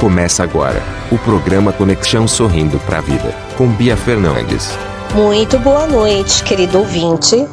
Começa 0.00 0.42
agora 0.42 0.82
o 1.10 1.16
programa 1.16 1.72
Conexão 1.72 2.28
Sorrindo 2.28 2.78
para 2.80 2.98
a 2.98 3.00
Vida, 3.00 3.34
com 3.56 3.66
Bia 3.66 3.96
Fernandes. 3.96 4.68
Muito 5.14 5.58
boa 5.58 5.86
noite, 5.86 6.44
querido 6.44 6.80
ouvinte 6.80 7.48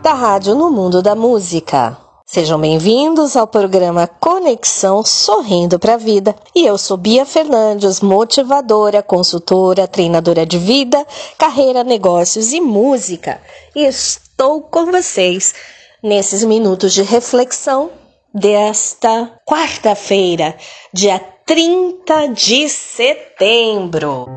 da 0.00 0.12
Rádio 0.12 0.54
no 0.54 0.70
Mundo 0.70 1.02
da 1.02 1.16
Música. 1.16 1.98
Sejam 2.24 2.60
bem-vindos 2.60 3.36
ao 3.36 3.48
programa 3.48 4.06
Conexão 4.06 5.04
Sorrindo 5.04 5.80
para 5.80 5.94
a 5.94 5.96
Vida. 5.96 6.32
E 6.54 6.64
eu 6.64 6.78
sou 6.78 6.96
Bia 6.96 7.26
Fernandes, 7.26 8.00
motivadora, 8.00 9.02
consultora, 9.02 9.88
treinadora 9.88 10.46
de 10.46 10.58
vida, 10.58 11.04
carreira, 11.36 11.82
negócios 11.82 12.52
e 12.52 12.60
música. 12.60 13.40
E 13.74 13.84
estou 13.84 14.62
com 14.62 14.92
vocês 14.92 15.54
nesses 16.00 16.44
minutos 16.44 16.92
de 16.92 17.02
reflexão 17.02 17.90
desta 18.32 19.32
quarta-feira, 19.44 20.56
dia 20.94 21.20
30 21.50 22.28
de 22.28 22.68
setembro. 22.68 24.28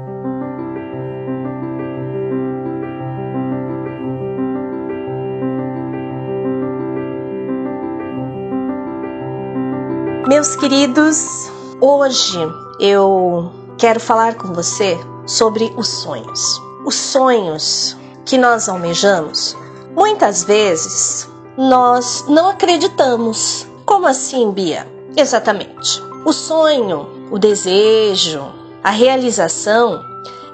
Meus 10.28 10.56
queridos, 10.56 11.52
hoje 11.80 12.40
eu 12.80 13.52
quero 13.78 14.00
falar 14.00 14.34
com 14.34 14.52
você 14.52 14.98
sobre 15.28 15.72
os 15.78 15.88
sonhos. 15.88 16.60
Os 16.84 16.96
sonhos 16.96 17.96
que 18.26 18.40
nós 18.40 18.68
almejamos, 18.68 19.56
muitas 19.96 20.44
vezes 20.44 21.30
nós 21.56 22.26
não 22.28 22.50
acreditamos. 22.50 23.68
Como 23.86 24.08
assim, 24.08 24.50
Bia? 24.50 24.92
Exatamente. 25.16 26.13
O 26.26 26.32
sonho, 26.32 27.28
o 27.32 27.38
desejo, 27.38 28.46
a 28.82 28.92
realização, 28.92 30.02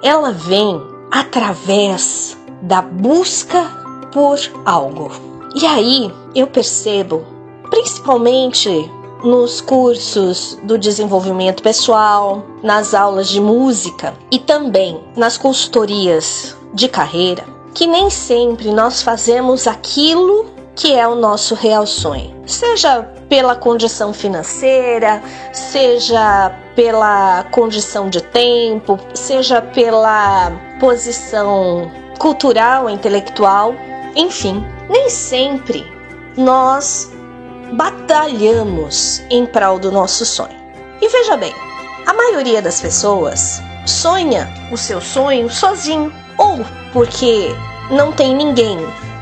ela 0.02 0.32
vem 0.32 0.82
através 1.12 2.36
da 2.64 2.82
busca 2.82 3.66
por 4.12 4.40
algo. 4.66 5.12
E 5.54 5.68
aí 5.68 6.12
eu 6.34 6.48
percebo, 6.48 7.24
principalmente 7.70 8.92
nos 9.24 9.62
cursos 9.62 10.58
do 10.64 10.76
desenvolvimento 10.76 11.62
pessoal, 11.62 12.44
nas 12.64 12.96
aulas 12.96 13.30
de 13.30 13.40
música 13.40 14.16
e 14.32 14.40
também 14.40 15.00
nas 15.16 15.38
consultorias 15.38 16.58
de 16.74 16.88
carreira, 16.88 17.44
que 17.76 17.86
nem 17.86 18.10
sempre 18.10 18.72
nós 18.72 19.04
fazemos 19.04 19.68
aquilo 19.68 20.48
que 20.80 20.96
é 20.96 21.06
o 21.06 21.14
nosso 21.14 21.56
real 21.56 21.86
sonho. 21.86 22.34
Seja 22.48 23.04
pela 23.28 23.54
condição 23.54 24.14
financeira, 24.14 25.22
seja 25.52 26.56
pela 26.74 27.44
condição 27.52 28.10
de 28.10 28.22
tempo, 28.22 28.98
seja 29.14 29.62
pela 29.62 30.50
posição 30.80 31.92
cultural, 32.18 32.90
intelectual, 32.90 33.76
enfim, 34.16 34.66
nem 34.90 35.10
sempre 35.10 35.86
nós 36.38 37.12
batalhamos 37.74 39.22
em 39.30 39.46
prol 39.46 39.80
do 39.80 39.92
nosso 39.92 40.26
sonho. 40.26 40.58
E 41.02 41.10
veja 41.10 41.36
bem, 41.36 41.54
a 42.08 42.14
maioria 42.14 42.62
das 42.62 42.80
pessoas 42.80 43.62
sonha 43.86 44.50
o 44.72 44.78
seu 44.78 45.02
sonho 45.02 45.50
sozinho, 45.50 46.14
ou 46.38 46.66
porque 46.94 47.54
não 47.92 48.14
tem 48.14 48.34
ninguém 48.34 48.78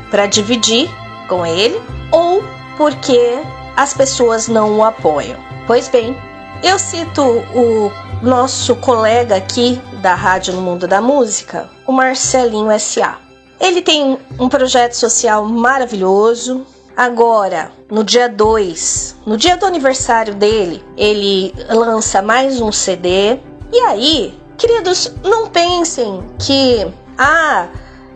para 0.08 0.26
dividir 0.26 0.88
com 1.28 1.46
ele, 1.46 1.80
ou 2.10 2.42
porque 2.76 3.38
as 3.76 3.94
pessoas 3.94 4.48
não 4.48 4.78
o 4.78 4.84
apoiam. 4.84 5.38
Pois 5.66 5.88
bem, 5.88 6.16
eu 6.62 6.78
cito 6.78 7.22
o 7.22 7.92
nosso 8.22 8.74
colega 8.76 9.36
aqui 9.36 9.80
da 10.02 10.14
Rádio 10.14 10.54
no 10.54 10.62
Mundo 10.62 10.88
da 10.88 11.00
Música, 11.00 11.70
o 11.86 11.92
Marcelinho 11.92 12.76
SA. 12.80 13.18
Ele 13.60 13.82
tem 13.82 14.18
um 14.38 14.48
projeto 14.48 14.94
social 14.94 15.44
maravilhoso, 15.44 16.66
Agora, 16.98 17.70
no 17.88 18.02
dia 18.02 18.28
2, 18.28 19.18
no 19.24 19.36
dia 19.36 19.56
do 19.56 19.64
aniversário 19.64 20.34
dele, 20.34 20.84
ele 20.96 21.54
lança 21.70 22.20
mais 22.20 22.60
um 22.60 22.72
CD. 22.72 23.38
E 23.72 23.78
aí, 23.86 24.36
queridos, 24.56 25.12
não 25.22 25.46
pensem 25.46 26.28
que, 26.40 26.92
ah, 27.16 27.68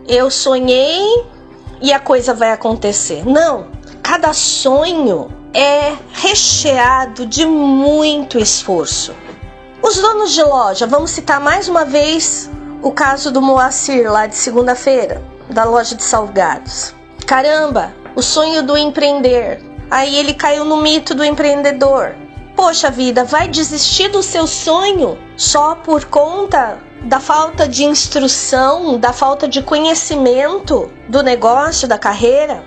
eu 0.05 0.29
sonhei 0.29 1.23
e 1.83 1.91
a 1.91 1.99
coisa 1.99 2.33
vai 2.33 2.51
acontecer. 2.51 3.27
Não, 3.27 3.67
cada 4.01 4.31
sonho 4.31 5.29
é 5.53 5.93
recheado 6.13 7.25
de 7.25 7.45
muito 7.45 8.39
esforço. 8.39 9.13
Os 9.81 9.97
donos 9.97 10.31
de 10.31 10.41
loja, 10.41 10.87
vamos 10.87 11.11
citar 11.11 11.41
mais 11.41 11.67
uma 11.67 11.83
vez 11.83 12.49
o 12.81 12.89
caso 12.89 13.31
do 13.31 13.41
Moacir 13.41 14.09
lá 14.09 14.25
de 14.27 14.35
segunda-feira, 14.35 15.21
da 15.49 15.65
loja 15.65 15.93
de 15.93 16.03
salgados. 16.03 16.95
Caramba, 17.27 17.93
o 18.15 18.21
sonho 18.21 18.63
do 18.63 18.77
empreender. 18.77 19.61
Aí 19.91 20.15
ele 20.15 20.33
caiu 20.33 20.63
no 20.63 20.77
mito 20.77 21.13
do 21.13 21.23
empreendedor. 21.23 22.15
Poxa 22.55 22.89
vida, 22.89 23.25
vai 23.25 23.49
desistir 23.49 24.07
do 24.07 24.23
seu 24.23 24.47
sonho 24.47 25.19
só 25.35 25.75
por 25.75 26.05
conta 26.05 26.79
da 27.03 27.19
falta 27.19 27.67
de 27.67 27.83
instrução, 27.83 28.97
da 28.97 29.11
falta 29.11 29.47
de 29.47 29.61
conhecimento 29.61 30.91
do 31.07 31.21
negócio, 31.21 31.87
da 31.87 31.97
carreira? 31.97 32.63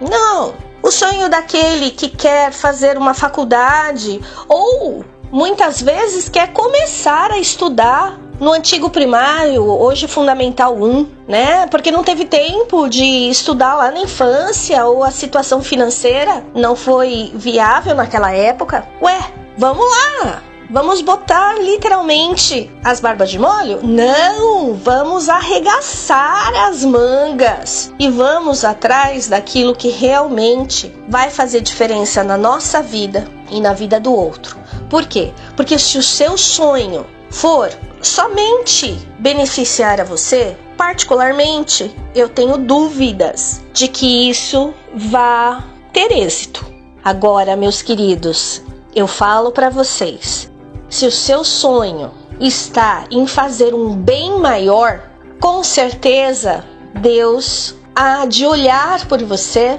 Não. 0.00 0.54
O 0.82 0.90
sonho 0.90 1.28
daquele 1.28 1.90
que 1.90 2.08
quer 2.08 2.52
fazer 2.52 2.96
uma 2.96 3.14
faculdade 3.14 4.20
ou 4.48 5.04
muitas 5.30 5.82
vezes 5.82 6.28
quer 6.28 6.52
começar 6.52 7.30
a 7.30 7.38
estudar 7.38 8.18
no 8.38 8.52
antigo 8.52 8.88
primário, 8.88 9.64
hoje 9.64 10.06
fundamental 10.06 10.76
1, 10.76 11.08
né? 11.26 11.66
Porque 11.66 11.90
não 11.90 12.04
teve 12.04 12.24
tempo 12.24 12.88
de 12.88 13.28
estudar 13.28 13.74
lá 13.74 13.90
na 13.90 14.00
infância 14.00 14.84
ou 14.86 15.02
a 15.02 15.10
situação 15.10 15.60
financeira 15.60 16.44
não 16.54 16.76
foi 16.76 17.32
viável 17.34 17.96
naquela 17.96 18.30
época. 18.32 18.86
Ué, 19.02 19.18
vamos 19.56 19.84
lá! 19.84 20.47
Vamos 20.70 21.00
botar 21.00 21.54
literalmente 21.58 22.70
as 22.84 23.00
barbas 23.00 23.30
de 23.30 23.38
molho? 23.38 23.80
Não! 23.82 24.74
Vamos 24.74 25.26
arregaçar 25.26 26.54
as 26.66 26.84
mangas 26.84 27.90
e 27.98 28.10
vamos 28.10 28.66
atrás 28.66 29.28
daquilo 29.28 29.74
que 29.74 29.88
realmente 29.88 30.94
vai 31.08 31.30
fazer 31.30 31.62
diferença 31.62 32.22
na 32.22 32.36
nossa 32.36 32.82
vida 32.82 33.26
e 33.50 33.62
na 33.62 33.72
vida 33.72 33.98
do 33.98 34.12
outro. 34.12 34.58
Por 34.90 35.06
quê? 35.06 35.32
Porque 35.56 35.78
se 35.78 35.96
o 35.96 36.02
seu 36.02 36.36
sonho 36.36 37.06
for 37.30 37.70
somente 38.02 38.92
beneficiar 39.18 40.02
a 40.02 40.04
você, 40.04 40.54
particularmente, 40.76 41.90
eu 42.14 42.28
tenho 42.28 42.58
dúvidas 42.58 43.62
de 43.72 43.88
que 43.88 44.28
isso 44.28 44.74
vá 44.94 45.64
ter 45.94 46.12
êxito. 46.12 46.66
Agora, 47.02 47.56
meus 47.56 47.80
queridos, 47.80 48.62
eu 48.94 49.06
falo 49.06 49.50
para 49.50 49.70
vocês: 49.70 50.50
se 50.88 51.06
o 51.06 51.12
seu 51.12 51.44
sonho 51.44 52.10
está 52.40 53.04
em 53.10 53.26
fazer 53.26 53.74
um 53.74 53.94
bem 53.94 54.38
maior, 54.38 55.02
com 55.40 55.62
certeza 55.62 56.64
Deus 57.00 57.74
há 57.94 58.24
de 58.26 58.46
olhar 58.46 59.06
por 59.06 59.22
você 59.22 59.78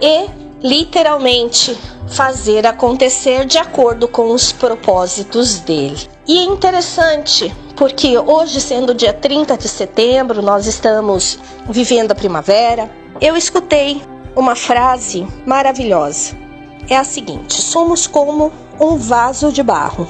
e 0.00 0.28
literalmente 0.60 1.78
fazer 2.08 2.66
acontecer 2.66 3.44
de 3.44 3.58
acordo 3.58 4.08
com 4.08 4.32
os 4.32 4.50
propósitos 4.50 5.60
dele. 5.60 6.08
E 6.26 6.38
é 6.38 6.42
interessante 6.42 7.54
porque 7.76 8.18
hoje, 8.18 8.60
sendo 8.60 8.94
dia 8.94 9.12
30 9.12 9.56
de 9.56 9.68
setembro, 9.68 10.42
nós 10.42 10.66
estamos 10.66 11.38
vivendo 11.68 12.10
a 12.10 12.14
primavera. 12.14 12.90
Eu 13.20 13.36
escutei 13.36 14.02
uma 14.34 14.56
frase 14.56 15.26
maravilhosa. 15.46 16.36
É 16.88 16.96
a 16.96 17.04
seguinte: 17.04 17.60
somos 17.60 18.06
como 18.06 18.50
um 18.80 18.96
vaso 18.96 19.52
de 19.52 19.62
barro. 19.62 20.08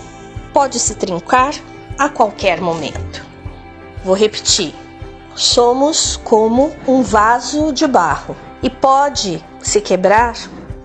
Pode 0.53 0.79
se 0.79 0.95
trincar 0.95 1.55
a 1.99 2.09
qualquer 2.09 2.61
momento. 2.61 3.27
Vou 4.05 4.15
repetir. 4.15 4.75
Somos 5.35 6.17
como 6.25 6.75
um 6.87 7.03
vaso 7.03 7.73
de 7.73 7.87
barro 7.87 8.37
e 8.63 8.69
pode 8.69 9.45
se 9.61 9.81
quebrar 9.81 10.35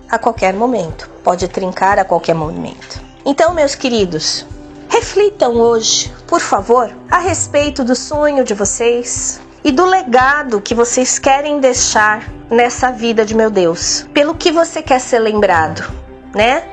a 0.08 0.18
qualquer 0.18 0.54
momento, 0.54 1.10
pode 1.24 1.48
trincar 1.48 1.98
a 1.98 2.04
qualquer 2.04 2.34
momento. 2.34 3.02
Então, 3.24 3.52
meus 3.54 3.74
queridos, 3.74 4.46
reflitam 4.88 5.54
hoje, 5.54 6.12
por 6.26 6.40
favor, 6.40 6.90
a 7.10 7.18
respeito 7.18 7.82
do 7.82 7.96
sonho 7.96 8.44
de 8.44 8.54
vocês 8.54 9.40
e 9.64 9.72
do 9.72 9.84
legado 9.84 10.60
que 10.60 10.74
vocês 10.74 11.18
querem 11.18 11.58
deixar 11.58 12.30
nessa 12.50 12.92
vida 12.92 13.24
de 13.24 13.34
meu 13.34 13.50
Deus. 13.50 14.06
Pelo 14.12 14.34
que 14.34 14.52
você 14.52 14.82
quer 14.82 15.00
ser 15.00 15.18
lembrado, 15.18 15.90
né? 16.34 16.68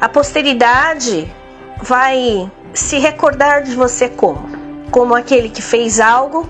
A 0.00 0.08
posteridade 0.08 1.32
vai 1.82 2.50
se 2.72 2.98
recordar 2.98 3.62
de 3.62 3.74
você 3.74 4.08
como? 4.08 4.48
Como 4.90 5.14
aquele 5.14 5.50
que 5.50 5.60
fez 5.60 6.00
algo 6.00 6.48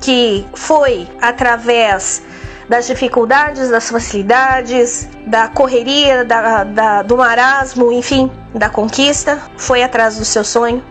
que 0.00 0.44
foi 0.54 1.06
através 1.20 2.22
das 2.68 2.86
dificuldades, 2.86 3.68
das 3.68 3.90
facilidades, 3.90 5.08
da 5.26 5.48
correria, 5.48 6.24
da, 6.24 6.64
da, 6.64 7.02
do 7.02 7.16
marasmo, 7.16 7.92
enfim, 7.92 8.30
da 8.54 8.68
conquista, 8.68 9.40
foi 9.56 9.82
atrás 9.82 10.16
do 10.16 10.24
seu 10.24 10.42
sonho 10.42 10.82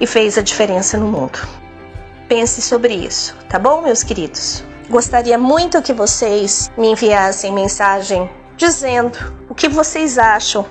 e 0.00 0.06
fez 0.06 0.36
a 0.36 0.42
diferença 0.42 0.98
no 0.98 1.06
mundo. 1.06 1.38
Pense 2.28 2.60
sobre 2.60 2.92
isso, 2.92 3.36
tá 3.48 3.58
bom, 3.58 3.82
meus 3.82 4.02
queridos? 4.02 4.64
Gostaria 4.90 5.38
muito 5.38 5.80
que 5.80 5.92
vocês 5.92 6.70
me 6.76 6.88
enviassem 6.88 7.52
mensagem 7.52 8.28
dizendo 8.56 9.16
o 9.48 9.54
que 9.54 9.68
vocês 9.68 10.18
acham 10.18 10.66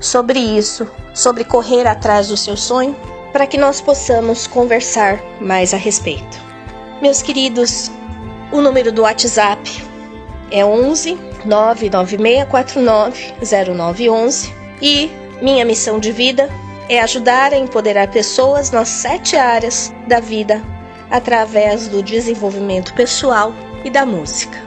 sobre 0.00 0.38
isso, 0.38 0.88
sobre 1.14 1.44
correr 1.44 1.86
atrás 1.86 2.28
do 2.28 2.36
seu 2.36 2.56
sonho, 2.56 2.96
para 3.32 3.46
que 3.46 3.58
nós 3.58 3.80
possamos 3.80 4.46
conversar 4.46 5.20
mais 5.40 5.74
a 5.74 5.76
respeito. 5.76 6.38
Meus 7.02 7.22
queridos, 7.22 7.90
o 8.52 8.60
número 8.60 8.90
do 8.92 9.02
WhatsApp 9.02 9.84
é 10.50 10.64
11 10.64 11.18
99649 11.44 13.34
0911 13.66 14.54
e 14.80 15.10
minha 15.42 15.64
missão 15.64 15.98
de 15.98 16.12
vida 16.12 16.48
é 16.88 17.00
ajudar 17.00 17.52
a 17.52 17.58
empoderar 17.58 18.08
pessoas 18.08 18.70
nas 18.70 18.88
sete 18.88 19.36
áreas 19.36 19.92
da 20.06 20.20
vida 20.20 20.62
através 21.10 21.88
do 21.88 22.02
desenvolvimento 22.02 22.94
pessoal 22.94 23.52
e 23.84 23.90
da 23.90 24.06
música. 24.06 24.58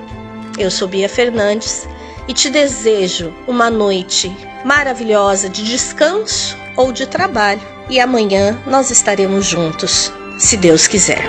Eu 0.58 0.70
sou 0.70 0.88
Bia 0.88 1.10
Fernandes 1.10 1.88
e 2.30 2.34
te 2.34 2.48
desejo 2.48 3.34
uma 3.48 3.72
noite 3.72 4.32
maravilhosa 4.64 5.50
de 5.50 5.64
descanso 5.64 6.56
ou 6.78 6.92
de 6.92 7.08
trabalho. 7.08 7.60
E 7.90 8.00
amanhã 8.00 8.56
nós 8.68 8.92
estaremos 8.92 9.48
juntos, 9.48 10.14
se 10.38 10.56
Deus 10.56 10.86
quiser. 10.86 11.24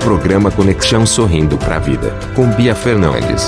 Programa 0.00 0.50
Conexão 0.50 1.06
Sorrindo 1.06 1.56
para 1.56 1.76
a 1.76 1.78
Vida, 1.78 2.12
com 2.34 2.50
Bia 2.50 2.74
Fernandes. 2.74 3.46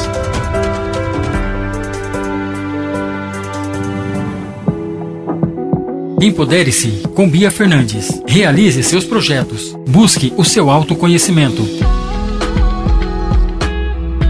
Empodere-se 6.25 7.03
com 7.15 7.29
Bia 7.29 7.51
Fernandes. 7.51 8.09
Realize 8.27 8.83
seus 8.83 9.05
projetos. 9.05 9.77
Busque 9.87 10.33
o 10.39 10.43
seu 10.43 10.71
autoconhecimento. 10.71 11.63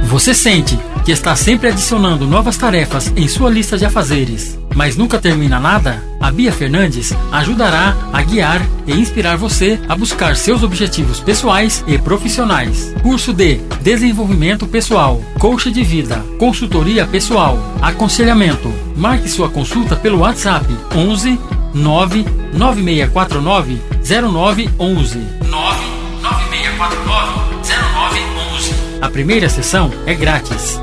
Você 0.02 0.34
sente 0.34 0.76
que 1.04 1.12
está 1.12 1.36
sempre 1.36 1.68
adicionando 1.68 2.26
novas 2.26 2.56
tarefas 2.56 3.12
em 3.14 3.28
sua 3.28 3.48
lista 3.48 3.78
de 3.78 3.84
afazeres, 3.84 4.58
mas 4.74 4.96
nunca 4.96 5.20
termina 5.20 5.60
nada? 5.60 6.02
A 6.20 6.32
Bia 6.32 6.50
Fernandes 6.50 7.12
ajudará 7.30 7.96
a 8.12 8.22
guiar 8.22 8.66
e 8.88 8.92
inspirar 8.92 9.36
você 9.36 9.78
a 9.88 9.94
buscar 9.94 10.34
seus 10.34 10.64
objetivos 10.64 11.20
pessoais 11.20 11.84
e 11.86 11.96
profissionais. 11.96 12.92
Curso 13.02 13.32
de 13.32 13.60
Desenvolvimento 13.82 14.66
Pessoal, 14.66 15.20
Coach 15.38 15.70
de 15.70 15.84
Vida, 15.84 16.24
Consultoria 16.40 17.06
Pessoal, 17.06 17.56
Aconselhamento. 17.80 18.72
Marque 18.96 19.28
sua 19.28 19.48
consulta 19.48 19.94
pelo 19.94 20.20
WhatsApp 20.20 20.66
11 20.92 21.38
99649 21.74 23.78
0911. 24.02 25.18
99649 25.50 27.62
0911. 27.62 28.74
A 29.00 29.08
primeira 29.10 29.48
sessão 29.48 29.90
é 30.06 30.14
grátis. 30.14 30.80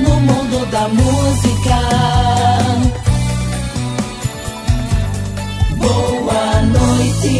No 0.00 0.18
mundo 0.20 0.64
da 0.70 0.88
música. 0.88 1.76
Boa 5.76 6.62
noite. 6.62 7.38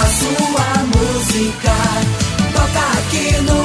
A 0.00 0.06
sua 0.06 0.84
música 0.94 1.74
toca 2.54 2.80
aqui 2.98 3.26
no 3.42 3.57